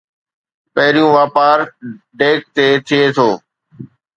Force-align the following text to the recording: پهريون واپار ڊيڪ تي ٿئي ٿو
پهريون 0.75 1.09
واپار 1.17 1.57
ڊيڪ 2.19 2.39
تي 2.55 2.65
ٿئي 2.87 3.03
ٿو 3.15 3.29